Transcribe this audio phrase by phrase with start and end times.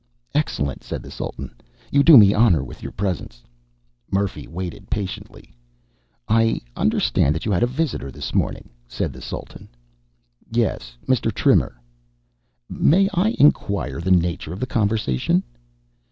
[0.33, 1.53] "Excellent," said the Sultan.
[1.91, 3.43] "You do me honor with your presence."
[4.09, 5.53] Murphy waited patiently.
[6.27, 9.69] "I understand that you had a visitor this morning," said the Sultan.
[10.51, 10.97] "Yes.
[11.07, 11.31] Mr.
[11.31, 11.79] Trimmer."
[12.67, 15.43] "May I inquire the nature of the conversation?"